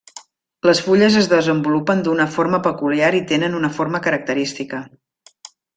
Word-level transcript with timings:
Les 0.67 0.79
fulles 0.85 1.17
es 1.19 1.29
desenvolupen 1.33 2.01
d'una 2.07 2.27
forma 2.39 2.63
peculiar 2.71 3.13
i 3.21 3.25
tenen 3.35 3.61
una 3.63 3.73
forma 3.79 4.05
característica. 4.09 4.83